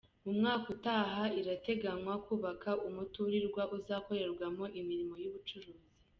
Mu 0.25 0.31
mwaka 0.39 0.65
utaha 0.75 1.23
irateganya 1.39 2.13
kubaka 2.25 2.69
umuturirwa 2.87 3.61
uzakorerwamo 3.77 4.65
imirimo 4.79 5.15
y’ubucuruzi. 5.23 5.89